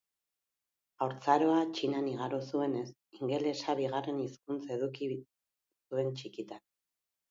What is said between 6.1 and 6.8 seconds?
txikitan.